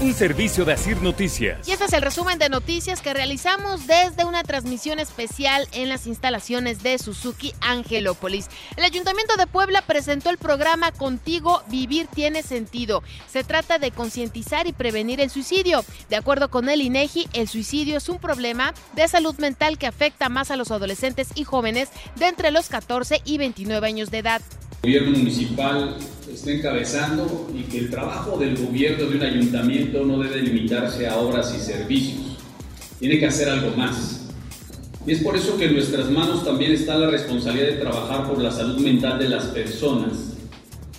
un 0.00 0.14
servicio 0.14 0.64
de 0.64 0.74
Asir 0.74 1.02
Noticias. 1.02 1.66
Y 1.66 1.72
este 1.72 1.86
es 1.86 1.92
el 1.92 2.02
resumen 2.02 2.38
de 2.38 2.48
noticias 2.48 3.02
que 3.02 3.12
realizamos 3.12 3.86
desde 3.88 4.24
una 4.24 4.44
transmisión 4.44 5.00
especial 5.00 5.66
en 5.72 5.88
las 5.88 6.06
instalaciones 6.06 6.84
de 6.84 6.98
Suzuki 6.98 7.52
Angelópolis. 7.60 8.46
El 8.76 8.84
Ayuntamiento 8.84 9.36
de 9.36 9.48
Puebla 9.48 9.82
presentó 9.82 10.30
el 10.30 10.38
programa 10.38 10.92
Contigo 10.92 11.62
Vivir 11.68 12.06
Tiene 12.06 12.44
Sentido. 12.44 13.02
Se 13.28 13.42
trata 13.42 13.78
de 13.78 13.90
concientizar 13.90 14.68
y 14.68 14.72
prevenir 14.72 15.20
el 15.20 15.30
suicidio. 15.30 15.84
De 16.08 16.16
acuerdo 16.16 16.48
con 16.48 16.68
el 16.68 16.80
INEGI, 16.80 17.28
el 17.32 17.48
suicidio 17.48 17.96
es 17.96 18.08
un 18.08 18.18
problema 18.18 18.74
de 18.94 19.08
salud 19.08 19.36
mental 19.38 19.78
que 19.78 19.88
afecta 19.88 20.28
más 20.28 20.52
a 20.52 20.56
los 20.56 20.70
adolescentes 20.70 21.28
y 21.34 21.42
jóvenes 21.42 21.88
de 22.14 22.28
entre 22.28 22.52
los 22.52 22.68
14 22.68 23.20
y 23.24 23.38
29 23.38 23.86
años 23.88 24.10
de 24.12 24.18
edad. 24.18 24.42
El 24.82 24.92
gobierno 24.92 25.18
municipal 25.18 25.96
está 26.32 26.52
encabezando 26.52 27.50
y 27.52 27.62
que 27.62 27.78
el 27.78 27.90
trabajo 27.90 28.38
del 28.38 28.56
gobierno 28.56 29.06
de 29.06 29.16
un 29.16 29.22
ayuntamiento 29.22 30.04
no 30.04 30.20
debe 30.20 30.40
limitarse 30.40 31.08
a 31.08 31.16
obras 31.18 31.52
y 31.56 31.60
servicios. 31.60 32.38
Tiene 33.00 33.18
que 33.18 33.26
hacer 33.26 33.48
algo 33.48 33.76
más. 33.76 34.26
Y 35.04 35.12
es 35.12 35.18
por 35.20 35.36
eso 35.36 35.58
que 35.58 35.64
en 35.64 35.74
nuestras 35.74 36.08
manos 36.10 36.44
también 36.44 36.70
está 36.72 36.96
la 36.96 37.10
responsabilidad 37.10 37.70
de 37.70 37.76
trabajar 37.78 38.28
por 38.28 38.40
la 38.40 38.52
salud 38.52 38.78
mental 38.78 39.18
de 39.18 39.28
las 39.28 39.46
personas. 39.46 40.36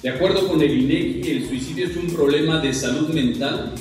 De 0.03 0.09
acuerdo 0.09 0.45
con 0.49 0.61
el 0.61 0.77
INEGI, 0.77 1.31
el 1.31 1.47
suicidio 1.47 1.87
es 1.87 1.95
un 1.95 2.07
problema 2.07 2.59
de 2.59 2.73
salud 2.73 3.09
mental 3.13 3.73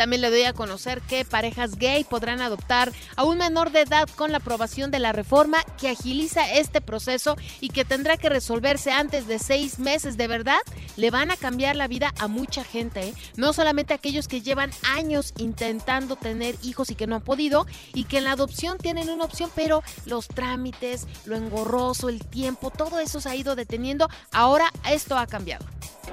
también 0.00 0.22
le 0.22 0.30
doy 0.30 0.44
a 0.44 0.54
conocer 0.54 1.02
que 1.02 1.26
parejas 1.26 1.76
gay 1.76 2.04
podrán 2.04 2.40
adoptar 2.40 2.90
a 3.16 3.24
un 3.24 3.36
menor 3.36 3.70
de 3.70 3.82
edad 3.82 4.08
con 4.16 4.32
la 4.32 4.38
aprobación 4.38 4.90
de 4.90 4.98
la 4.98 5.12
reforma 5.12 5.58
que 5.78 5.90
agiliza 5.90 6.50
este 6.54 6.80
proceso 6.80 7.36
y 7.60 7.68
que 7.68 7.84
tendrá 7.84 8.16
que 8.16 8.30
resolverse 8.30 8.92
antes 8.92 9.26
de 9.26 9.38
seis 9.38 9.78
meses. 9.78 10.16
De 10.16 10.26
verdad, 10.26 10.60
le 10.96 11.10
van 11.10 11.30
a 11.30 11.36
cambiar 11.36 11.76
la 11.76 11.86
vida 11.86 12.14
a 12.18 12.28
mucha 12.28 12.64
gente, 12.64 13.08
¿eh? 13.08 13.14
no 13.36 13.52
solamente 13.52 13.92
a 13.92 13.96
aquellos 13.96 14.26
que 14.26 14.40
llevan 14.40 14.70
años 14.88 15.34
intentando 15.36 16.16
tener 16.16 16.56
hijos 16.62 16.90
y 16.90 16.94
que 16.94 17.06
no 17.06 17.16
han 17.16 17.22
podido 17.22 17.66
y 17.92 18.04
que 18.04 18.16
en 18.16 18.24
la 18.24 18.32
adopción 18.32 18.78
tienen 18.78 19.10
una 19.10 19.24
opción, 19.24 19.50
pero 19.54 19.82
los 20.06 20.28
trámites, 20.28 21.06
lo 21.26 21.36
engorroso, 21.36 22.08
el 22.08 22.24
tiempo, 22.24 22.70
todo 22.70 23.00
eso 23.00 23.20
se 23.20 23.28
ha 23.28 23.36
ido 23.36 23.54
deteniendo. 23.54 24.08
Ahora 24.32 24.72
esto 24.88 25.18
ha 25.18 25.26
cambiado. 25.26 25.66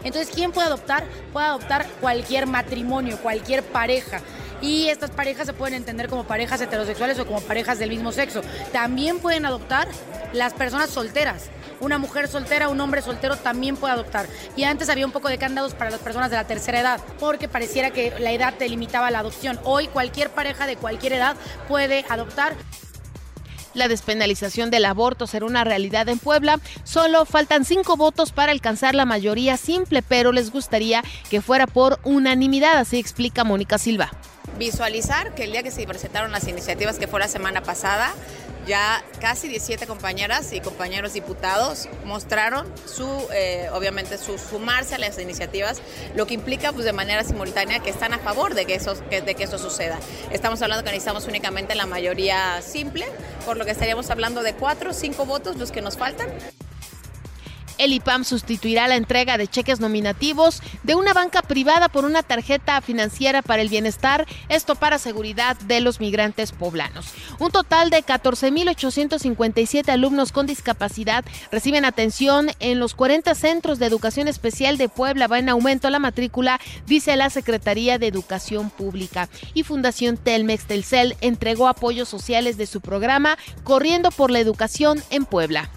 Entonces, 0.04 0.34
¿quién 0.34 0.52
puede 0.52 0.68
adoptar? 0.68 1.06
Puede 1.34 1.48
adoptar 1.48 1.88
cualquier 2.02 2.48
matrimonio, 2.48 3.18
cualquier 3.22 3.64
pareja. 3.64 4.22
Y 4.62 4.88
estas 4.88 5.12
parejas 5.12 5.46
se 5.46 5.54
pueden 5.54 5.76
entender 5.76 6.10
como 6.10 6.24
parejas 6.24 6.62
heterosexuales 6.62 7.20
o 7.20 7.26
como 7.26 7.42
parejas 7.42 7.78
del 7.78 7.90
mismo 7.90 8.12
sexo. 8.12 8.42
También 8.72 9.20
pueden 9.20 9.46
adoptar 9.46 9.88
las 10.34 10.54
personas 10.54 10.90
solteras. 10.90 11.50
Una 11.80 12.00
mujer 12.00 12.28
soltera, 12.28 12.70
un 12.70 12.82
hombre 12.82 13.04
soltero 13.04 13.36
también 13.36 13.78
puede 13.78 13.94
adoptar. 13.94 14.26
Y 14.56 14.64
antes 14.64 14.90
había 14.90 15.06
un 15.06 15.12
poco 15.12 15.30
de 15.30 15.38
candados 15.38 15.76
para 15.76 15.92
las 15.92 16.00
personas 16.00 16.32
de 16.32 16.38
la 16.38 16.48
tercera 16.48 16.80
edad, 16.80 17.00
porque 17.20 17.48
pareciera 17.48 17.92
que 17.92 18.14
la 18.20 18.32
edad 18.32 18.56
te 18.58 18.68
limitaba 18.68 19.12
la 19.12 19.20
adopción. 19.20 19.60
Hoy 19.64 19.88
cualquier 19.88 20.32
pareja 20.32 20.66
de 20.66 20.76
cualquier 20.76 21.14
edad 21.14 21.36
puede 21.68 22.04
adoptar. 22.10 22.56
La 23.78 23.88
despenalización 23.88 24.72
del 24.72 24.86
aborto 24.86 25.28
será 25.28 25.46
una 25.46 25.64
realidad 25.64 26.10
en 26.10 26.18
Puebla. 26.18 26.60
Solo 26.84 27.26
faltan 27.26 27.64
cinco 27.64 27.96
votos 27.96 28.32
para 28.32 28.52
alcanzar 28.52 28.96
la 28.96 29.06
mayoría 29.06 29.56
simple, 29.56 30.02
pero 30.02 30.32
les 30.32 30.50
gustaría 30.52 31.04
que 31.30 31.42
fuera 31.42 31.68
por 31.68 32.00
unanimidad, 32.04 32.80
así 32.80 32.98
explica 32.98 33.44
Mónica 33.44 33.78
Silva. 33.78 34.10
Visualizar 34.58 35.36
que 35.36 35.44
el 35.44 35.52
día 35.52 35.62
que 35.62 35.70
se 35.70 35.86
presentaron 35.86 36.32
las 36.32 36.48
iniciativas, 36.48 36.98
que 36.98 37.06
fue 37.06 37.20
la 37.20 37.28
semana 37.28 37.62
pasada, 37.62 38.12
ya 38.68 39.04
casi 39.20 39.48
17 39.48 39.88
compañeras 39.88 40.54
y 40.54 40.60
compañeros 40.60 41.14
diputados 41.14 41.88
mostraron 42.06 42.68
su, 42.86 43.08
eh, 43.34 43.70
obviamente, 43.74 44.18
su 44.18 44.38
sumarse 44.38 44.96
a 44.96 44.98
las 44.98 45.18
iniciativas, 45.20 45.82
lo 46.16 46.28
que 46.28 46.34
implica 46.34 46.74
pues, 46.74 46.86
de 46.86 46.94
manera 46.94 47.24
simultánea 47.24 47.80
que 47.80 47.90
están 47.90 48.14
a 48.14 48.20
favor 48.20 48.54
de 48.54 48.66
que, 48.66 48.76
eso, 48.76 48.96
de 48.96 49.36
que 49.36 49.44
eso 49.44 49.58
suceda. 49.58 49.98
Estamos 50.32 50.62
hablando 50.62 50.84
que 50.84 50.92
necesitamos 50.92 51.28
únicamente 51.28 51.74
la 51.76 51.86
mayoría 51.86 52.62
simple, 52.62 53.06
por 53.46 53.58
lo 53.58 53.66
que 53.66 53.72
estaríamos 53.72 54.10
hablando 54.10 54.44
de 54.44 54.54
cuatro 54.54 54.92
o 54.92 54.94
cinco 54.94 55.26
votos 55.26 55.56
los 55.58 55.72
que 55.72 55.82
nos 55.82 55.98
faltan. 55.98 56.28
El 57.78 57.94
IPAM 57.94 58.24
sustituirá 58.24 58.88
la 58.88 58.96
entrega 58.96 59.38
de 59.38 59.48
cheques 59.48 59.80
nominativos 59.80 60.62
de 60.84 60.96
una 60.96 61.14
banca 61.14 61.42
privada 61.42 61.90
por 61.90 62.06
una 62.06 62.24
tarjeta 62.24 62.82
financiera 62.82 63.42
para 63.42 63.62
el 63.62 63.70
bienestar, 63.70 64.26
esto 64.50 64.76
para 64.76 64.98
seguridad 64.98 65.58
de 65.58 65.82
los 65.82 66.00
migrantes 66.00 66.52
poblanos. 66.52 67.08
Un 67.40 67.52
total 67.52 67.90
de 67.90 68.04
14.857 68.04 69.90
alumnos 69.90 70.32
con 70.32 70.48
discapacidad 70.48 71.24
reciben 71.52 71.86
atención 71.86 72.50
en 72.60 72.80
los 72.80 72.96
40 72.96 73.36
centros 73.36 73.80
de 73.80 73.86
educación 73.86 74.28
especial 74.28 74.78
de 74.78 74.90
Puebla. 74.90 75.28
Va 75.28 75.40
en 75.40 75.50
aumento 75.50 75.90
la 75.90 76.00
matrícula, 76.00 76.60
dice 76.86 77.16
la 77.16 77.30
Secretaría 77.30 77.98
de 78.00 78.08
Educación 78.08 78.70
Pública. 78.70 79.30
Y 79.54 79.64
Fundación 79.64 80.18
Telmex 80.18 80.66
Telcel 80.66 81.16
entregó 81.22 81.68
apoyos 81.68 82.10
sociales 82.10 82.58
de 82.58 82.66
su 82.66 82.82
programa 82.82 83.38
Corriendo 83.64 84.12
por 84.12 84.32
la 84.32 84.40
Educación 84.40 85.04
en 85.10 85.26
Puebla. 85.26 85.70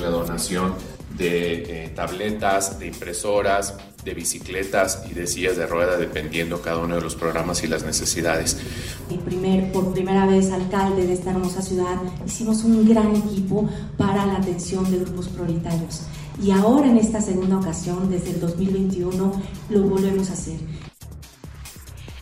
la 0.00 0.08
donación 0.08 0.74
de 1.16 1.84
eh, 1.84 1.88
tabletas, 1.94 2.78
de 2.78 2.88
impresoras, 2.88 3.76
de 4.04 4.14
bicicletas 4.14 5.04
y 5.10 5.14
de 5.14 5.26
sillas 5.26 5.56
de 5.56 5.66
rueda, 5.66 5.96
dependiendo 5.96 6.60
cada 6.60 6.78
uno 6.78 6.96
de 6.96 7.00
los 7.00 7.14
programas 7.14 7.62
y 7.64 7.68
las 7.68 7.84
necesidades. 7.84 8.58
El 9.10 9.18
primer, 9.20 9.72
por 9.72 9.92
primera 9.92 10.26
vez 10.26 10.50
alcalde 10.52 11.06
de 11.06 11.14
esta 11.14 11.30
hermosa 11.30 11.62
ciudad, 11.62 12.00
hicimos 12.26 12.64
un 12.64 12.86
gran 12.88 13.14
equipo 13.16 13.68
para 13.96 14.26
la 14.26 14.36
atención 14.36 14.90
de 14.90 14.98
grupos 14.98 15.28
prioritarios. 15.28 16.02
Y 16.42 16.50
ahora 16.50 16.88
en 16.88 16.98
esta 16.98 17.20
segunda 17.20 17.58
ocasión, 17.58 18.10
desde 18.10 18.30
el 18.30 18.40
2021, 18.40 19.42
lo 19.70 19.82
volvemos 19.82 20.30
a 20.30 20.32
hacer. 20.32 20.58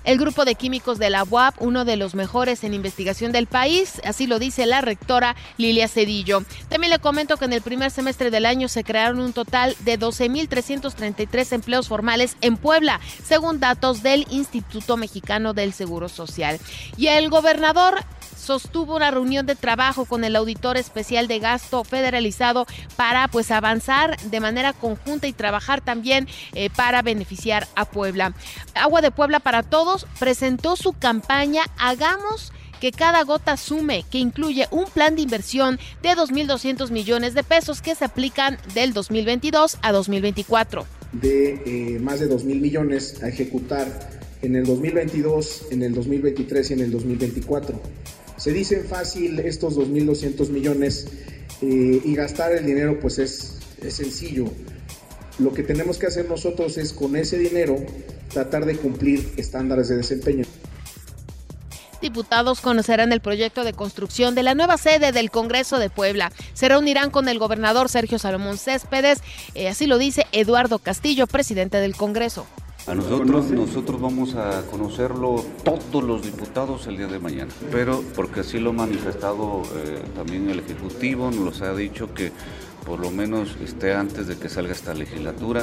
El 0.04 0.18
grupo 0.18 0.44
de 0.44 0.56
químicos 0.56 0.98
de 0.98 1.10
la 1.10 1.22
UAP, 1.22 1.54
uno 1.60 1.84
de 1.84 1.96
los 1.96 2.14
mejores 2.14 2.64
en 2.64 2.74
investigación 2.74 3.30
del 3.30 3.46
país, 3.46 4.00
así 4.04 4.26
lo 4.26 4.40
dice 4.40 4.66
la 4.66 4.80
rectora 4.80 5.36
Lilia 5.58 5.86
Cedillo. 5.86 6.42
También 6.68 6.90
le 6.90 6.98
comento 6.98 7.36
que 7.36 7.44
en 7.44 7.52
el 7.52 7.62
primer 7.62 7.92
semestre 7.92 8.30
del 8.32 8.46
año 8.46 8.66
se 8.66 8.82
crearon 8.82 9.20
un 9.20 9.32
total 9.32 9.76
de 9.80 9.98
12.333 9.98 11.52
empleos 11.52 11.86
formales 11.86 12.36
en 12.40 12.56
Puebla, 12.56 13.00
según 13.24 13.60
datos 13.60 14.02
del 14.02 14.26
Instituto 14.30 14.96
Mexicano 14.96 15.54
del 15.54 15.72
Seguro 15.72 16.08
Social. 16.08 16.58
Y 16.96 17.06
el 17.06 17.30
gobernador 17.30 18.02
sostuvo 18.42 18.96
una 18.96 19.10
reunión 19.10 19.46
de 19.46 19.54
trabajo 19.54 20.04
con 20.04 20.24
el 20.24 20.34
auditor 20.34 20.76
especial 20.76 21.28
de 21.28 21.38
gasto 21.38 21.84
federalizado 21.84 22.66
para 22.96 23.28
pues 23.28 23.50
avanzar 23.50 24.18
de 24.20 24.40
manera 24.40 24.72
conjunta 24.72 25.28
y 25.28 25.32
trabajar 25.32 25.80
también 25.80 26.26
eh, 26.54 26.68
para 26.74 27.02
beneficiar 27.02 27.68
a 27.76 27.84
Puebla. 27.84 28.34
Agua 28.74 29.00
de 29.00 29.12
Puebla 29.12 29.40
para 29.40 29.62
todos 29.62 30.06
presentó 30.18 30.76
su 30.76 30.92
campaña 30.92 31.62
Hagamos 31.78 32.52
que 32.80 32.90
cada 32.90 33.22
gota 33.22 33.56
sume, 33.56 34.04
que 34.10 34.18
incluye 34.18 34.66
un 34.72 34.86
plan 34.86 35.14
de 35.14 35.22
inversión 35.22 35.78
de 36.02 36.10
2.200 36.10 36.90
millones 36.90 37.32
de 37.34 37.44
pesos 37.44 37.80
que 37.80 37.94
se 37.94 38.04
aplican 38.04 38.58
del 38.74 38.92
2022 38.92 39.78
a 39.82 39.92
2024. 39.92 40.84
De 41.12 41.62
eh, 41.64 42.00
más 42.00 42.18
de 42.18 42.28
2.000 42.28 42.60
millones 42.60 43.22
a 43.22 43.28
ejecutar 43.28 43.86
en 44.42 44.56
el 44.56 44.64
2022, 44.64 45.66
en 45.70 45.84
el 45.84 45.94
2023 45.94 46.70
y 46.70 46.72
en 46.74 46.80
el 46.80 46.90
2024. 46.90 47.80
Se 48.42 48.52
dicen 48.52 48.84
fácil 48.84 49.38
estos 49.38 49.78
2.200 49.78 50.48
millones 50.48 51.06
eh, 51.60 52.02
y 52.04 52.12
gastar 52.16 52.50
el 52.50 52.66
dinero 52.66 52.98
pues 52.98 53.20
es, 53.20 53.58
es 53.80 53.94
sencillo. 53.94 54.46
Lo 55.38 55.52
que 55.52 55.62
tenemos 55.62 55.96
que 55.96 56.06
hacer 56.06 56.28
nosotros 56.28 56.76
es 56.76 56.92
con 56.92 57.14
ese 57.14 57.38
dinero 57.38 57.76
tratar 58.32 58.64
de 58.64 58.76
cumplir 58.76 59.32
estándares 59.36 59.90
de 59.90 59.98
desempeño. 59.98 60.44
Diputados 62.00 62.60
conocerán 62.60 63.12
el 63.12 63.20
proyecto 63.20 63.62
de 63.62 63.74
construcción 63.74 64.34
de 64.34 64.42
la 64.42 64.56
nueva 64.56 64.76
sede 64.76 65.12
del 65.12 65.30
Congreso 65.30 65.78
de 65.78 65.88
Puebla. 65.88 66.32
Se 66.52 66.68
reunirán 66.68 67.10
con 67.10 67.28
el 67.28 67.38
gobernador 67.38 67.88
Sergio 67.88 68.18
Salomón 68.18 68.58
Céspedes, 68.58 69.20
eh, 69.54 69.68
así 69.68 69.86
lo 69.86 69.98
dice 69.98 70.26
Eduardo 70.32 70.80
Castillo, 70.80 71.28
presidente 71.28 71.76
del 71.76 71.94
Congreso. 71.94 72.48
A 72.86 72.94
nosotros, 72.96 73.50
nosotros 73.50 74.00
vamos 74.00 74.34
a 74.34 74.62
conocerlo 74.62 75.44
todos 75.62 76.02
los 76.02 76.22
diputados 76.22 76.88
el 76.88 76.96
día 76.96 77.06
de 77.06 77.20
mañana, 77.20 77.52
pero 77.70 78.02
porque 78.16 78.40
así 78.40 78.58
lo 78.58 78.70
ha 78.70 78.72
manifestado 78.72 79.62
eh, 79.76 80.02
también 80.16 80.50
el 80.50 80.58
Ejecutivo, 80.58 81.30
nos 81.30 81.62
ha 81.62 81.72
dicho 81.74 82.12
que 82.12 82.32
por 82.84 82.98
lo 82.98 83.12
menos 83.12 83.56
esté 83.62 83.94
antes 83.94 84.26
de 84.26 84.36
que 84.36 84.48
salga 84.48 84.72
esta 84.72 84.94
legislatura. 84.94 85.62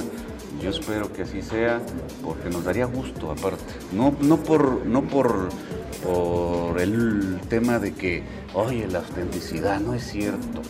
Yo 0.64 0.70
espero 0.70 1.12
que 1.12 1.24
así 1.24 1.42
sea, 1.42 1.82
porque 2.24 2.50
nos 2.50 2.64
daría 2.64 2.86
gusto 2.86 3.32
aparte. 3.32 3.74
No, 3.92 4.16
no 4.22 4.38
por, 4.38 4.86
no 4.86 5.04
por, 5.04 5.50
por 6.04 6.80
el 6.80 7.42
tema 7.50 7.80
de 7.80 7.94
que, 7.94 8.24
oye, 8.54 8.88
la 8.88 9.00
autenticidad, 9.00 9.82
no 9.82 9.94
es 9.94 10.04
cierto. 10.04 10.62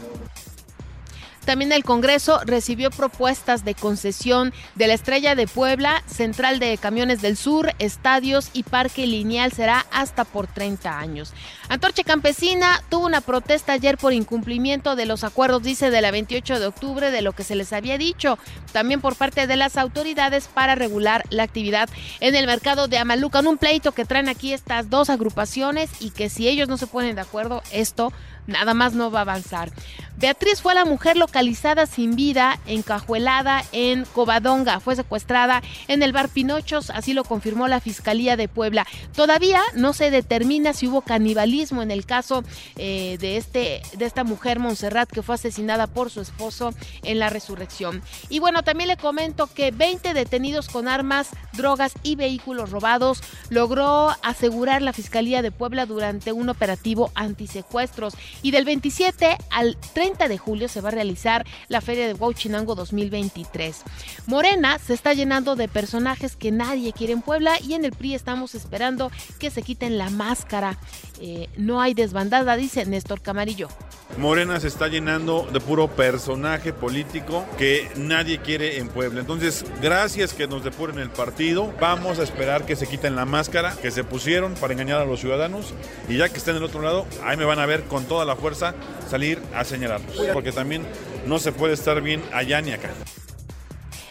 También 1.50 1.72
el 1.72 1.84
Congreso 1.84 2.42
recibió 2.46 2.92
propuestas 2.92 3.66
de 3.66 3.74
concesión 3.74 4.54
de 4.76 4.86
la 4.86 4.94
Estrella 4.94 5.34
de 5.34 5.48
Puebla, 5.48 6.04
Central 6.06 6.60
de 6.60 6.78
Camiones 6.78 7.24
del 7.24 7.38
Sur, 7.38 7.74
estadios 7.80 8.52
y 8.54 8.62
parque 8.62 9.08
lineal 9.08 9.52
será 9.52 9.84
hasta 9.92 10.26
por 10.26 10.46
30 10.46 11.00
años. 11.00 11.34
Antorcha 11.68 12.04
Campesina 12.04 12.84
tuvo 12.90 13.08
una 13.08 13.22
protesta 13.22 13.74
ayer 13.74 13.98
por 13.98 14.14
incumplimiento 14.14 14.96
de 14.96 15.08
los 15.08 15.24
acuerdos, 15.24 15.64
dice, 15.64 15.90
de 15.90 16.02
la 16.02 16.12
28 16.12 16.60
de 16.60 16.68
octubre, 16.68 17.10
de 17.10 17.24
lo 17.24 17.32
que 17.32 17.44
se 17.44 17.56
les 17.56 17.74
había 17.74 17.98
dicho, 17.98 18.38
también 18.72 19.02
por 19.02 19.16
parte 19.16 19.48
de 19.48 19.56
las 19.56 19.76
autoridades 19.76 20.48
para 20.48 20.76
regular 20.76 21.24
la 21.32 21.42
actividad 21.42 21.90
en 22.20 22.36
el 22.36 22.46
mercado 22.46 22.88
de 22.88 23.00
Amaluca. 23.00 23.40
un 23.40 23.58
pleito 23.58 23.92
que 23.92 24.06
traen 24.06 24.30
aquí 24.30 24.54
estas 24.54 24.92
dos 24.92 25.10
agrupaciones 25.10 25.90
y 26.00 26.12
que 26.12 26.30
si 26.30 26.48
ellos 26.48 26.70
no 26.70 26.78
se 26.78 26.86
ponen 26.86 27.16
de 27.16 27.22
acuerdo, 27.22 27.64
esto 27.72 28.14
nada 28.50 28.74
más 28.74 28.94
no 28.94 29.12
va 29.12 29.20
a 29.20 29.22
avanzar. 29.22 29.72
Beatriz 30.18 30.62
fue 30.62 30.74
la 30.74 30.84
mujer 30.84 31.16
localizada 31.40 31.86
sin 31.86 32.18
vida, 32.18 32.60
encajuelada 32.66 33.64
en 33.72 34.04
Covadonga. 34.04 34.82
Fue 34.82 34.98
secuestrada 34.98 35.62
en 35.88 36.04
el 36.04 36.12
bar 36.12 36.28
Pinochos, 36.28 36.90
así 36.90 37.14
lo 37.14 37.24
confirmó 37.24 37.70
la 37.70 37.80
Fiscalía 37.80 38.36
de 38.36 38.50
Puebla. 38.50 38.86
Todavía 39.16 39.62
no 39.74 39.94
se 39.94 40.12
determina 40.12 40.74
si 40.74 40.90
hubo 40.90 41.00
canibalismo 41.00 41.82
en 41.82 41.92
el 41.92 42.06
caso 42.06 42.44
eh, 42.76 43.16
de, 43.22 43.38
este, 43.38 43.82
de 43.98 44.06
esta 44.06 44.26
mujer 44.26 44.60
Montserrat 44.60 45.10
que 45.10 45.22
fue 45.22 45.36
asesinada 45.36 45.88
por 45.88 46.10
su 46.10 46.20
esposo 46.20 46.74
en 47.04 47.20
la 47.20 47.30
resurrección. 47.30 48.02
Y 48.28 48.40
bueno, 48.40 48.64
también 48.64 48.90
le 48.90 48.98
comento 48.98 49.48
que 49.48 49.72
20 49.72 50.14
detenidos 50.14 50.68
con 50.68 50.90
armas, 50.90 51.30
drogas 51.54 51.94
y 52.04 52.18
vehículos 52.18 52.70
robados 52.70 53.22
logró 53.50 54.10
asegurar 54.24 54.82
la 54.82 54.92
Fiscalía 54.92 55.42
de 55.42 55.52
Puebla 55.52 55.86
durante 55.86 56.34
un 56.34 56.50
operativo 56.50 57.14
antisecuestros. 57.16 58.16
Y 58.42 58.52
del 58.52 58.66
27 58.66 59.38
al 59.52 59.78
30 59.94 60.28
de 60.28 60.38
julio 60.38 60.68
se 60.68 60.82
va 60.82 60.90
a 60.90 60.92
realizar 60.92 61.29
la 61.68 61.82
Feria 61.82 62.08
de 62.08 62.14
Huachinango 62.14 62.76
2023. 62.76 63.84
Morena 64.26 64.80
se 64.80 64.94
está 64.94 65.14
llenando 65.14 65.56
de 65.56 65.68
personajes 65.68 66.36
que 66.36 66.52
nadie 66.52 66.94
quiere 66.94 67.14
en 67.14 67.22
Puebla 67.22 67.60
y 67.62 67.74
en 67.74 67.86
el 67.86 67.92
PRI 67.92 68.16
estamos 68.16 68.56
esperando 68.56 69.12
que 69.40 69.52
se 69.52 69.62
quiten 69.62 69.98
la 69.98 70.10
máscara. 70.10 70.78
Eh, 71.22 71.50
no 71.58 71.82
hay 71.82 71.94
desbandada, 71.94 72.56
dice 72.56 72.86
Néstor 72.86 73.22
Camarillo. 73.22 73.70
Morena 74.18 74.60
se 74.60 74.68
está 74.68 74.88
llenando 74.88 75.48
de 75.52 75.60
puro 75.60 75.88
personaje 75.88 76.74
político 76.74 77.46
que 77.58 77.90
nadie 77.96 78.40
quiere 78.40 78.78
en 78.80 78.90
Puebla. 78.90 79.22
Entonces, 79.22 79.64
gracias 79.82 80.34
que 80.34 80.48
nos 80.48 80.64
depuren 80.64 81.00
el 81.00 81.10
partido. 81.10 81.72
Vamos 81.80 82.20
a 82.20 82.24
esperar 82.24 82.66
que 82.66 82.76
se 82.76 82.88
quiten 82.88 83.16
la 83.16 83.26
máscara 83.26 83.76
que 83.82 83.92
se 83.92 84.04
pusieron 84.04 84.56
para 84.56 84.74
engañar 84.74 85.00
a 85.00 85.06
los 85.06 85.20
ciudadanos. 85.20 85.74
Y 86.10 86.18
ya 86.18 86.28
que 86.30 86.38
estén 86.38 86.56
del 86.56 86.64
otro 86.64 86.82
lado, 86.82 87.06
ahí 87.24 87.38
me 87.38 87.46
van 87.46 87.60
a 87.60 87.66
ver 87.66 87.84
con 87.84 88.06
toda 88.06 88.26
la 88.26 88.36
fuerza 88.36 88.74
salir 89.10 89.40
a 89.54 89.64
señalarlos. 89.64 90.16
Porque 90.34 90.52
también 90.52 90.86
no 91.30 91.38
se 91.38 91.52
puede 91.52 91.76
estar 91.76 92.02
bien 92.02 92.24
allá 92.34 92.60
ni 92.60 92.72
acá. 92.72 92.90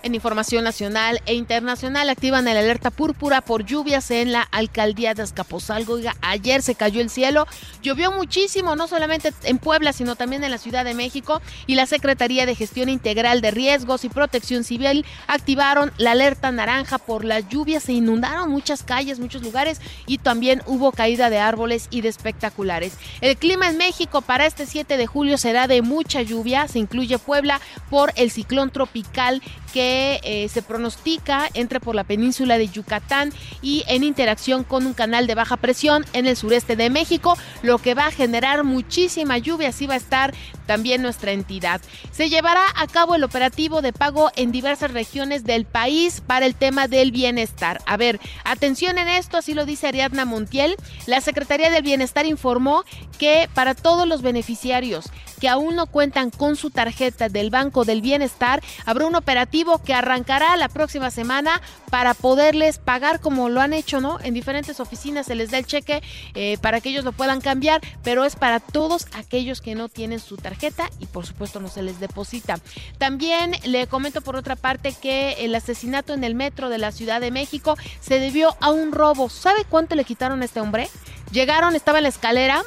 En 0.03 0.15
información 0.15 0.65
nacional 0.65 1.21
e 1.27 1.35
internacional 1.35 2.09
activan 2.09 2.47
el 2.47 2.57
alerta 2.57 2.91
púrpura 2.91 3.41
por 3.41 3.65
lluvias 3.65 4.11
en 4.11 4.33
la 4.33 4.43
alcaldía 4.43 5.15
de 5.15 5.23
Azcapotzalco. 5.23 5.99
ayer 6.21 6.63
se 6.63 6.75
cayó 6.75 7.01
el 7.01 7.11
cielo, 7.11 7.47
llovió 7.83 8.13
muchísimo, 8.13 8.77
no 8.77 8.87
solamente 8.87 9.33
en 9.43 9.59
Puebla, 9.59 9.93
sino 9.93 10.15
también 10.15 10.45
en 10.45 10.51
la 10.51 10.59
Ciudad 10.59 10.85
de 10.85 10.95
México. 10.95 11.43
Y 11.67 11.75
la 11.75 11.87
Secretaría 11.87 12.47
de 12.47 12.55
Gestión 12.55 12.89
Integral 12.89 13.41
de 13.41 13.51
Riesgos 13.51 14.05
y 14.05 14.09
Protección 14.09 14.63
Civil 14.63 15.05
activaron 15.27 15.93
la 15.99 16.13
alerta 16.13 16.53
naranja 16.53 16.99
por 16.99 17.25
la 17.25 17.41
lluvia. 17.41 17.81
Se 17.81 17.93
inundaron 17.93 18.51
muchas 18.51 18.83
calles, 18.83 19.19
muchos 19.19 19.43
lugares 19.43 19.81
y 20.07 20.19
también 20.19 20.63
hubo 20.67 20.93
caída 20.93 21.31
de 21.31 21.39
árboles 21.39 21.89
y 21.91 22.03
de 22.03 22.09
espectaculares. 22.09 22.93
El 23.21 23.37
clima 23.37 23.69
en 23.69 23.79
México 23.79 24.23
para 24.23 24.47
este 24.47 24.67
7 24.67 24.97
de 24.97 25.07
julio 25.07 25.39
será 25.39 25.67
de 25.67 25.83
mucha 25.83 26.23
lluvia. 26.23 26.69
Se 26.69 26.79
incluye 26.79 27.19
Puebla 27.19 27.61
por 27.91 28.13
el 28.17 28.31
ciclón 28.31 28.71
tropical 28.71 29.43
que 29.73 29.88
eh, 29.89 30.49
se 30.49 30.63
pronostica 30.63 31.49
entre 31.55 31.81
por 31.81 31.95
la 31.95 32.05
península 32.05 32.59
de 32.59 32.69
Yucatán 32.69 33.33
y 33.63 33.85
en 33.89 34.05
interacción 34.05 34.65
con 34.65 34.87
un 34.87 34.95
canal 34.95 35.27
de 35.27 35.35
baja 35.35 35.57
presión 35.57 36.05
en 36.13 36.27
el 36.27 36.37
sureste 36.37 36.77
de 36.77 36.91
México, 36.91 37.37
lo 37.63 37.79
que 37.79 37.95
va 37.95 38.07
a 38.07 38.11
generar 38.11 38.65
muchísima 38.65 39.39
lluvia, 39.39 39.69
así 39.69 39.87
va 39.87 39.95
a 39.95 39.99
estar 39.99 40.35
también 40.69 41.01
nuestra 41.01 41.33
entidad. 41.33 41.81
Se 42.13 42.29
llevará 42.29 42.63
a 42.77 42.87
cabo 42.87 43.15
el 43.15 43.25
operativo 43.25 43.81
de 43.81 43.95
pago 43.95 44.31
en 44.37 44.53
diversas 44.53 44.93
regiones 44.93 45.43
del 45.45 45.65
país 45.65 46.23
para 46.25 46.45
el 46.45 46.55
tema 46.55 46.89
del 46.89 47.11
bienestar. 47.11 47.81
A 47.87 47.97
ver, 47.97 48.21
atención 48.45 48.99
en 48.99 49.09
esto, 49.09 49.39
así 49.39 49.55
lo 49.55 49.65
dice 49.65 49.89
Ariadna 49.89 50.27
Montiel. 50.27 50.77
La 51.07 51.23
Secretaría 51.23 51.71
del 51.71 51.83
Bienestar 51.83 52.27
informó 52.27 52.85
que 53.19 53.49
para 53.55 53.75
todos 53.75 54.07
los 54.07 54.21
beneficiarios 54.21 55.11
que 55.41 55.49
aún 55.49 55.75
no 55.75 55.87
cuentan 55.87 56.31
con 56.31 56.57
su 56.57 56.71
tarjeta 56.71 57.29
del 57.29 57.49
Banco 57.49 57.85
del 57.85 58.03
Bienestar, 58.03 58.61
habrá 58.85 59.07
un 59.07 59.15
operativo 59.15 59.79
que 59.83 59.95
arrancará 59.95 60.57
la 60.57 60.69
próxima 60.69 61.11
semana 61.11 61.63
para 61.91 62.13
poderles 62.13 62.79
pagar 62.79 63.21
como 63.21 63.49
lo 63.49 63.61
han 63.61 63.73
hecho, 63.73 64.01
¿no? 64.01 64.19
En 64.21 64.35
diferentes 64.35 64.81
oficinas 64.81 65.27
se 65.27 65.37
les 65.37 65.51
da 65.51 65.59
el 65.59 65.67
cheque 65.67 66.03
eh, 66.35 66.59
para 66.61 66.81
que 66.81 66.91
ellos 66.91 67.05
lo 67.05 67.13
puedan 67.13 67.41
cambiar, 67.41 67.81
pero 68.03 68.25
es 68.25 68.37
para 68.37 68.59
todos 68.61 69.07
aquellos 69.15 69.61
que 69.61 69.77
no 69.77 69.89
tienen 69.89 70.19
su 70.19 70.37
tarjeta 70.37 70.58
y 70.99 71.07
por 71.07 71.25
supuesto 71.25 71.61
no 71.61 71.69
se 71.69 71.83
les 71.83 72.01
deposita. 72.01 72.59
También 72.99 73.53
le 73.65 73.87
comento 73.87 74.21
por 74.21 74.37
otra 74.37 74.57
parte 74.57 74.93
que 74.93 75.45
el 75.45 75.55
asesinato 75.55 76.15
en 76.15 76.25
el 76.25 76.35
metro 76.35 76.69
de 76.69 76.79
la 76.79 76.91
Ciudad 76.91 77.21
de 77.21 77.31
México 77.31 77.77
se 78.01 78.19
debió 78.19 78.57
a 78.61 78.71
un 78.71 78.93
robo. 78.93 79.29
¿Sabe 79.29 79.65
cuánto 79.69 79.95
le 79.95 80.05
quitaron 80.05 80.43
a 80.43 80.45
este 80.45 80.61
hombre? 80.61 80.89
Llegaron, 81.31 81.77
estaba 81.77 81.99
en 81.99 82.05
la 82.05 82.09
escalera, 82.09 82.63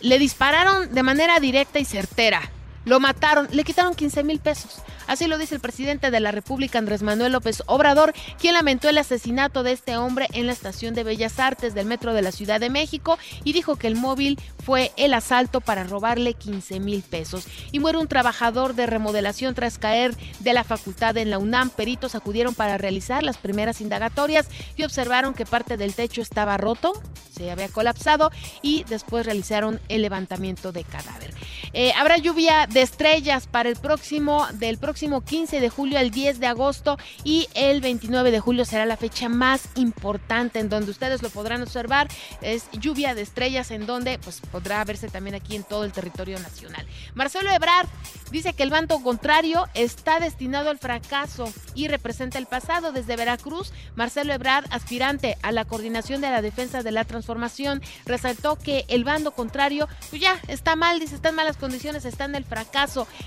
le 0.00 0.18
dispararon 0.18 0.94
de 0.94 1.02
manera 1.02 1.40
directa 1.40 1.78
y 1.78 1.84
certera. 1.84 2.40
Lo 2.84 3.00
mataron, 3.00 3.48
le 3.52 3.64
quitaron 3.64 3.94
15 3.94 4.24
mil 4.24 4.40
pesos. 4.40 4.82
Así 5.06 5.26
lo 5.26 5.38
dice 5.38 5.54
el 5.54 5.60
presidente 5.60 6.10
de 6.10 6.20
la 6.20 6.30
República, 6.30 6.78
Andrés 6.78 7.02
Manuel 7.02 7.32
López 7.32 7.62
Obrador, 7.66 8.12
quien 8.40 8.54
lamentó 8.54 8.88
el 8.88 8.98
asesinato 8.98 9.62
de 9.62 9.72
este 9.72 9.96
hombre 9.96 10.28
en 10.32 10.46
la 10.46 10.52
estación 10.52 10.94
de 10.94 11.04
Bellas 11.04 11.38
Artes 11.38 11.74
del 11.74 11.86
Metro 11.86 12.14
de 12.14 12.22
la 12.22 12.32
Ciudad 12.32 12.60
de 12.60 12.70
México 12.70 13.18
y 13.44 13.52
dijo 13.52 13.76
que 13.76 13.88
el 13.88 13.96
móvil 13.96 14.38
fue 14.64 14.92
el 14.96 15.12
asalto 15.14 15.60
para 15.60 15.84
robarle 15.84 16.34
15 16.34 16.80
mil 16.80 17.02
pesos. 17.02 17.46
Y 17.72 17.80
muere 17.80 17.98
un 17.98 18.08
trabajador 18.08 18.74
de 18.74 18.86
remodelación 18.86 19.54
tras 19.54 19.78
caer 19.78 20.16
de 20.40 20.52
la 20.52 20.64
facultad 20.64 21.16
en 21.16 21.30
la 21.30 21.38
UNAM. 21.38 21.70
Peritos 21.70 22.14
acudieron 22.14 22.54
para 22.54 22.78
realizar 22.78 23.22
las 23.22 23.38
primeras 23.38 23.80
indagatorias 23.80 24.48
y 24.76 24.84
observaron 24.84 25.34
que 25.34 25.46
parte 25.46 25.76
del 25.76 25.94
techo 25.94 26.22
estaba 26.22 26.56
roto, 26.56 26.92
se 27.34 27.50
había 27.50 27.68
colapsado 27.68 28.30
y 28.62 28.84
después 28.84 29.26
realizaron 29.26 29.80
el 29.88 30.02
levantamiento 30.02 30.72
de 30.72 30.84
cadáver. 30.84 31.34
Eh, 31.72 31.92
habrá 31.96 32.18
lluvia 32.18 32.66
de 32.72 32.82
estrellas 32.82 33.46
para 33.46 33.68
el 33.68 33.76
próximo 33.76 34.46
del 34.54 34.78
próximo 34.78 34.92
próximo 34.92 35.22
15 35.22 35.60
de 35.60 35.70
julio 35.70 35.98
al 35.98 36.10
10 36.10 36.38
de 36.38 36.46
agosto 36.46 36.98
y 37.24 37.48
el 37.54 37.80
29 37.80 38.30
de 38.30 38.40
julio 38.40 38.66
será 38.66 38.84
la 38.84 38.98
fecha 38.98 39.30
más 39.30 39.70
importante 39.76 40.58
en 40.58 40.68
donde 40.68 40.90
ustedes 40.90 41.22
lo 41.22 41.30
podrán 41.30 41.62
observar. 41.62 42.08
Es 42.42 42.70
lluvia 42.72 43.14
de 43.14 43.22
estrellas 43.22 43.70
en 43.70 43.86
donde 43.86 44.18
pues 44.18 44.42
podrá 44.42 44.84
verse 44.84 45.08
también 45.08 45.34
aquí 45.34 45.56
en 45.56 45.64
todo 45.64 45.84
el 45.84 45.92
territorio 45.92 46.38
nacional. 46.40 46.86
Marcelo 47.14 47.50
Ebrard 47.50 47.88
dice 48.30 48.52
que 48.52 48.62
el 48.64 48.68
bando 48.68 49.00
contrario 49.00 49.66
está 49.72 50.20
destinado 50.20 50.68
al 50.68 50.78
fracaso 50.78 51.50
y 51.74 51.88
representa 51.88 52.36
el 52.36 52.44
pasado. 52.44 52.92
Desde 52.92 53.16
Veracruz, 53.16 53.72
Marcelo 53.96 54.34
Ebrard, 54.34 54.66
aspirante 54.70 55.38
a 55.40 55.52
la 55.52 55.64
coordinación 55.64 56.20
de 56.20 56.30
la 56.30 56.42
defensa 56.42 56.82
de 56.82 56.92
la 56.92 57.04
transformación, 57.04 57.80
resaltó 58.04 58.56
que 58.56 58.84
el 58.88 59.04
bando 59.04 59.30
contrario 59.30 59.88
pues 60.10 60.20
ya 60.20 60.38
está 60.48 60.76
mal, 60.76 61.00
dice, 61.00 61.14
está 61.14 61.30
en 61.30 61.36
malas 61.36 61.56
condiciones, 61.56 62.04
está 62.04 62.26
en 62.26 62.34
el 62.34 62.44
fracaso 62.44 62.61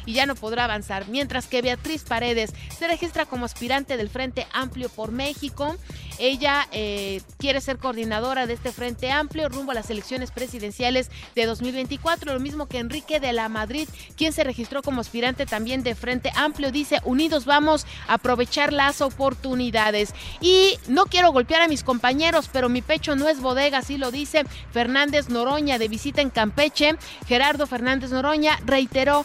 y 0.06 0.14
ya 0.14 0.26
no 0.26 0.36
podrá 0.36 0.66
avanzar. 0.66 1.08
Mientras 1.08 1.48
que 1.48 1.62
Beatriz 1.62 2.04
Paredes 2.04 2.54
se 2.78 2.88
registra 2.88 3.26
como 3.26 3.46
aspirante 3.46 3.98
del 3.98 4.10
Frente 4.10 4.48
Amplio 4.54 4.90
por 4.90 5.12
México. 5.12 5.76
Ella 6.18 6.68
eh, 6.72 7.22
quiere 7.38 7.60
ser 7.60 7.78
coordinadora 7.78 8.48
de 8.48 8.54
este 8.54 8.72
Frente 8.72 9.12
Amplio 9.12 9.50
rumbo 9.50 9.72
a 9.72 9.76
las 9.76 9.90
elecciones 9.90 10.32
presidenciales 10.32 11.12
de 11.36 11.46
2024, 11.46 12.34
lo 12.34 12.40
mismo 12.40 12.68
que 12.68 12.80
Enrique 12.80 13.20
de 13.20 13.34
la 13.34 13.50
Madrid, 13.50 13.90
quien 14.16 14.32
se 14.32 14.46
registró 14.46 14.82
como 14.82 15.02
aspirante 15.02 15.46
también 15.46 15.84
de 15.84 15.94
Frente 15.94 16.32
Amplio, 16.36 16.72
dice, 16.72 17.02
unidos 17.04 17.46
vamos 17.46 17.86
a 18.08 18.14
aprovechar 18.14 18.72
las 18.72 19.02
oportunidades. 19.02 20.14
Y 20.40 20.78
no 20.88 21.06
quiero 21.06 21.34
golpear 21.34 21.62
a 21.62 21.68
mis 21.68 21.84
compañeros, 21.84 22.50
pero 22.52 22.70
mi 22.70 22.82
pecho 22.82 23.16
no 23.16 23.28
es 23.28 23.42
bodega, 23.42 23.80
así 23.80 23.98
lo 23.98 24.12
dice 24.12 24.44
Fernández 24.72 25.30
Noroña 25.30 25.78
de 25.78 25.88
visita 25.88 26.22
en 26.22 26.30
Campeche. 26.30 26.96
Gerardo 27.28 27.68
Fernández 27.68 28.12
Noroña 28.12 28.58
reiteró 28.66 29.25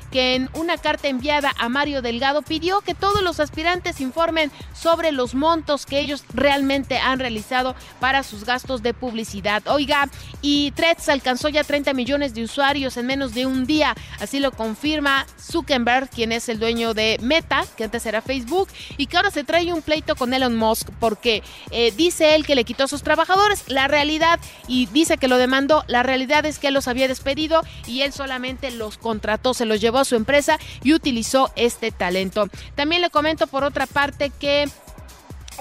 que 0.11 0.35
en 0.35 0.49
una 0.53 0.77
carta 0.77 1.07
enviada 1.07 1.53
a 1.57 1.69
Mario 1.69 2.01
Delgado 2.01 2.41
pidió 2.41 2.81
que 2.81 2.93
todos 2.93 3.23
los 3.23 3.39
aspirantes 3.39 4.01
informen 4.01 4.51
sobre 4.73 5.11
los 5.11 5.33
montos 5.33 5.85
que 5.85 5.99
ellos 5.99 6.23
realmente 6.33 6.97
han 6.97 7.19
realizado 7.19 7.75
para 7.99 8.23
sus 8.23 8.45
gastos 8.45 8.83
de 8.83 8.93
publicidad. 8.93 9.63
Oiga, 9.67 10.09
y 10.41 10.71
Threads 10.71 11.09
alcanzó 11.09 11.49
ya 11.49 11.63
30 11.63 11.93
millones 11.93 12.33
de 12.33 12.43
usuarios 12.43 12.97
en 12.97 13.05
menos 13.05 13.33
de 13.33 13.45
un 13.45 13.65
día, 13.65 13.95
así 14.19 14.39
lo 14.39 14.51
confirma 14.51 15.25
Zuckerberg, 15.39 16.09
quien 16.09 16.31
es 16.31 16.49
el 16.49 16.59
dueño 16.59 16.93
de 16.93 17.17
Meta, 17.21 17.65
que 17.77 17.85
antes 17.85 18.05
era 18.05 18.21
Facebook, 18.21 18.67
y 18.97 19.07
que 19.07 19.17
ahora 19.17 19.31
se 19.31 19.43
trae 19.43 19.71
un 19.71 19.81
pleito 19.81 20.15
con 20.15 20.33
Elon 20.33 20.55
Musk 20.55 20.89
porque 20.99 21.43
eh, 21.71 21.93
dice 21.95 22.35
él 22.35 22.45
que 22.45 22.55
le 22.55 22.63
quitó 22.63 22.83
a 22.83 22.87
sus 22.87 23.03
trabajadores. 23.03 23.63
La 23.67 23.87
realidad, 23.87 24.39
y 24.67 24.87
dice 24.87 25.17
que 25.17 25.27
lo 25.27 25.37
demandó, 25.37 25.83
la 25.87 26.03
realidad 26.03 26.45
es 26.45 26.59
que 26.59 26.67
él 26.67 26.73
los 26.73 26.87
había 26.87 27.07
despedido 27.07 27.61
y 27.87 28.01
él 28.01 28.11
solamente 28.11 28.71
los 28.71 28.97
contrató, 28.97 29.53
se 29.53 29.65
los 29.65 29.79
llevó 29.79 30.00
su 30.05 30.15
empresa 30.15 30.57
y 30.83 30.93
utilizó 30.93 31.51
este 31.55 31.91
talento. 31.91 32.49
También 32.75 33.01
le 33.01 33.09
comento 33.09 33.47
por 33.47 33.63
otra 33.63 33.85
parte 33.85 34.29
que 34.29 34.69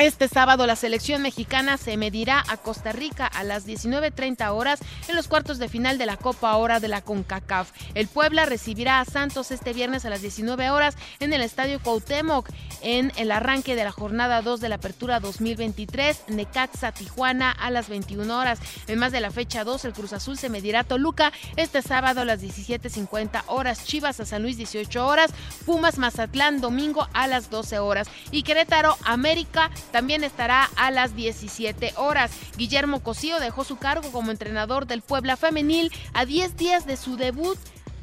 este 0.00 0.28
sábado 0.28 0.66
la 0.66 0.76
selección 0.76 1.20
mexicana 1.20 1.76
se 1.76 1.98
medirá 1.98 2.42
a 2.48 2.56
Costa 2.56 2.92
Rica 2.92 3.26
a 3.26 3.44
las 3.44 3.66
19.30 3.66 4.50
horas 4.50 4.80
en 5.08 5.14
los 5.14 5.28
cuartos 5.28 5.58
de 5.58 5.68
final 5.68 5.98
de 5.98 6.06
la 6.06 6.16
Copa 6.16 6.56
Hora 6.56 6.80
de 6.80 6.88
la 6.88 7.02
CONCACAF. 7.02 7.70
El 7.94 8.08
Puebla 8.08 8.46
recibirá 8.46 9.00
a 9.00 9.04
Santos 9.04 9.50
este 9.50 9.74
viernes 9.74 10.06
a 10.06 10.10
las 10.10 10.22
19 10.22 10.70
horas 10.70 10.96
en 11.18 11.34
el 11.34 11.42
Estadio 11.42 11.80
Cuauhtémoc 11.80 12.48
en 12.82 13.12
el 13.16 13.30
arranque 13.30 13.76
de 13.76 13.84
la 13.84 13.92
jornada 13.92 14.40
2 14.40 14.60
de 14.60 14.68
la 14.70 14.76
Apertura 14.76 15.20
2023. 15.20 16.24
Necaxa 16.28 16.92
Tijuana 16.92 17.50
a 17.50 17.70
las 17.70 17.88
21 17.88 18.38
horas. 18.38 18.58
En 18.86 18.98
más 18.98 19.12
de 19.12 19.20
la 19.20 19.30
fecha 19.30 19.64
2 19.64 19.84
el 19.84 19.92
Cruz 19.92 20.14
Azul 20.14 20.38
se 20.38 20.48
medirá 20.48 20.80
a 20.80 20.84
Toluca 20.84 21.32
este 21.56 21.82
sábado 21.82 22.22
a 22.22 22.24
las 22.24 22.42
17.50 22.42 23.42
horas. 23.48 23.84
Chivas 23.84 24.18
a 24.20 24.24
San 24.24 24.42
Luis 24.42 24.56
18 24.56 25.06
horas. 25.06 25.30
Pumas 25.66 25.98
Mazatlán 25.98 26.60
domingo 26.60 27.06
a 27.12 27.26
las 27.26 27.50
12 27.50 27.78
horas. 27.80 28.08
Y 28.30 28.44
Querétaro 28.44 28.96
América 29.04 29.70
también 29.90 30.24
estará 30.24 30.70
a 30.76 30.90
las 30.90 31.14
17 31.14 31.94
horas. 31.96 32.30
Guillermo 32.56 33.02
Cosío 33.02 33.40
dejó 33.40 33.64
su 33.64 33.76
cargo 33.76 34.10
como 34.12 34.30
entrenador 34.30 34.86
del 34.86 35.02
Puebla 35.02 35.36
Femenil 35.36 35.92
a 36.12 36.24
10 36.24 36.56
días 36.56 36.86
de 36.86 36.96
su 36.96 37.16
debut 37.16 37.58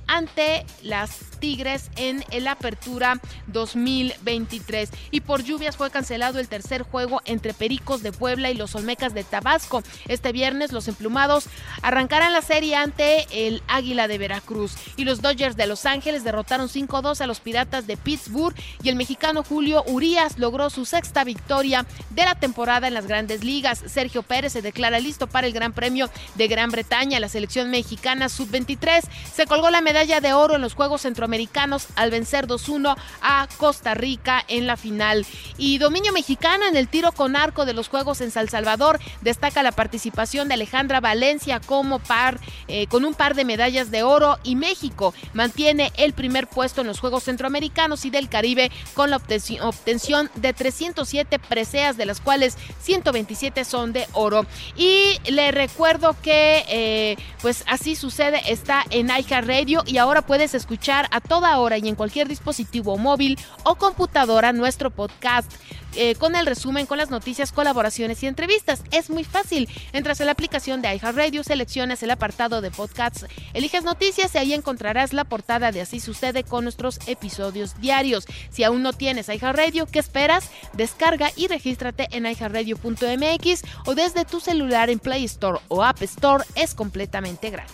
ante 0.07 0.65
las 0.81 1.27
Tigres 1.39 1.91
en 1.95 2.25
el 2.31 2.47
Apertura 2.47 3.19
2023. 3.47 4.89
Y 5.11 5.21
por 5.21 5.43
lluvias 5.43 5.77
fue 5.77 5.91
cancelado 5.91 6.39
el 6.39 6.47
tercer 6.47 6.83
juego 6.83 7.21
entre 7.25 7.53
Pericos 7.53 8.01
de 8.01 8.11
Puebla 8.11 8.49
y 8.49 8.55
los 8.55 8.75
Olmecas 8.75 9.13
de 9.13 9.23
Tabasco. 9.23 9.83
Este 10.07 10.31
viernes 10.31 10.71
los 10.71 10.87
emplumados 10.87 11.45
arrancarán 11.81 12.33
la 12.33 12.41
serie 12.41 12.75
ante 12.75 13.27
el 13.31 13.61
Águila 13.67 14.07
de 14.07 14.17
Veracruz. 14.17 14.75
Y 14.95 15.05
los 15.05 15.21
Dodgers 15.21 15.55
de 15.55 15.67
Los 15.67 15.85
Ángeles 15.85 16.23
derrotaron 16.23 16.69
5-2 16.69 17.21
a 17.21 17.27
los 17.27 17.39
Piratas 17.39 17.87
de 17.87 17.97
Pittsburgh 17.97 18.55
y 18.81 18.89
el 18.89 18.95
mexicano 18.95 19.43
Julio 19.43 19.83
Urias 19.87 20.37
logró 20.39 20.69
su 20.69 20.85
sexta 20.85 21.23
victoria 21.23 21.85
de 22.09 22.25
la 22.25 22.35
temporada 22.35 22.87
en 22.87 22.93
las 22.93 23.07
grandes 23.07 23.43
ligas. 23.43 23.83
Sergio 23.85 24.23
Pérez 24.23 24.53
se 24.53 24.61
declara 24.61 24.99
listo 24.99 25.27
para 25.27 25.47
el 25.47 25.53
Gran 25.53 25.73
Premio 25.73 26.09
de 26.35 26.47
Gran 26.47 26.71
Bretaña. 26.71 27.19
La 27.19 27.29
selección 27.29 27.69
mexicana 27.69 28.29
sub-23 28.29 29.03
se 29.33 29.45
colgó 29.45 29.69
la 29.69 29.81
medalla 29.81 29.96
medalla 29.97 30.21
de 30.21 30.33
oro 30.33 30.55
en 30.55 30.61
los 30.61 30.75
Juegos 30.75 31.01
Centroamericanos 31.01 31.87
al 31.95 32.11
vencer 32.11 32.45
2-1 32.45 32.95
a 33.19 33.47
Costa 33.57 33.95
Rica 33.95 34.45
en 34.47 34.67
la 34.67 34.77
final. 34.77 35.25
Y 35.57 35.79
dominio 35.79 36.13
mexicano 36.13 36.67
en 36.67 36.77
el 36.77 36.87
tiro 36.87 37.11
con 37.13 37.35
arco 37.35 37.65
de 37.65 37.73
los 37.73 37.87
Juegos 37.87 38.21
en 38.21 38.29
San 38.29 38.47
Salvador. 38.47 38.99
Destaca 39.21 39.63
la 39.63 39.71
participación 39.71 40.47
de 40.47 40.53
Alejandra 40.53 40.99
Valencia 40.99 41.59
como 41.59 41.97
par 41.97 42.39
eh, 42.67 42.85
con 42.85 43.05
un 43.05 43.15
par 43.15 43.33
de 43.33 43.43
medallas 43.43 43.89
de 43.89 44.03
oro 44.03 44.37
y 44.43 44.55
México 44.55 45.15
mantiene 45.33 45.91
el 45.97 46.13
primer 46.13 46.45
puesto 46.45 46.81
en 46.81 46.87
los 46.87 46.99
Juegos 46.99 47.23
Centroamericanos 47.23 48.05
y 48.05 48.11
del 48.11 48.29
Caribe 48.29 48.71
con 48.93 49.09
la 49.09 49.17
obtención 49.17 50.29
de 50.35 50.53
307 50.53 51.39
preseas 51.39 51.97
de 51.97 52.05
las 52.05 52.21
cuales 52.21 52.55
127 52.83 53.65
son 53.65 53.93
de 53.93 54.05
oro. 54.13 54.45
Y 54.75 55.17
le 55.31 55.49
recuerdo 55.49 56.15
que 56.21 56.63
eh, 56.69 57.17
pues 57.41 57.63
así 57.65 57.95
sucede, 57.95 58.43
está 58.45 58.85
en 58.91 59.07
iHeart 59.07 59.47
Radio 59.47 59.83
y 59.87 59.97
ahora 59.97 60.21
puedes 60.21 60.53
escuchar 60.53 61.07
a 61.11 61.21
toda 61.21 61.57
hora 61.59 61.77
y 61.77 61.87
en 61.87 61.95
cualquier 61.95 62.27
dispositivo 62.27 62.97
móvil 62.97 63.39
o 63.63 63.75
computadora 63.75 64.53
nuestro 64.53 64.91
podcast 64.91 65.51
eh, 65.95 66.13
con 66.15 66.35
el 66.35 66.45
resumen, 66.45 66.85
con 66.85 66.99
las 66.99 67.09
noticias, 67.09 67.51
colaboraciones 67.51 68.21
y 68.21 68.27
entrevistas. 68.27 68.83
Es 68.91 69.09
muy 69.09 69.23
fácil. 69.23 69.67
Entras 69.93 70.19
en 70.19 70.27
la 70.27 70.33
aplicación 70.33 70.81
de 70.81 70.93
iHeartRadio, 70.93 71.43
seleccionas 71.43 72.03
el 72.03 72.11
apartado 72.11 72.61
de 72.61 72.69
podcasts, 72.69 73.25
eliges 73.53 73.83
noticias 73.83 74.35
y 74.35 74.37
ahí 74.37 74.53
encontrarás 74.53 75.13
la 75.13 75.23
portada 75.23 75.71
de 75.71 75.81
Así 75.81 75.99
sucede 75.99 76.43
con 76.43 76.65
nuestros 76.65 76.99
episodios 77.07 77.79
diarios. 77.79 78.25
Si 78.51 78.63
aún 78.63 78.83
no 78.83 78.93
tienes 78.93 79.29
iHeartRadio, 79.29 79.87
¿qué 79.87 79.99
esperas? 79.99 80.51
Descarga 80.73 81.31
y 81.35 81.47
regístrate 81.47 82.07
en 82.11 82.25
iHeartRadio.mx 82.25 83.63
o 83.85 83.95
desde 83.95 84.25
tu 84.25 84.39
celular 84.39 84.89
en 84.89 84.99
Play 84.99 85.23
Store 85.25 85.59
o 85.67 85.83
App 85.83 86.01
Store. 86.03 86.43
Es 86.55 86.75
completamente 86.75 87.49
gratis. 87.49 87.73